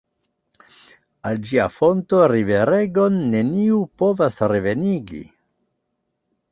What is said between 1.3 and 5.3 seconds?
Al ĝia fonto riveregon neniu povas revenigi.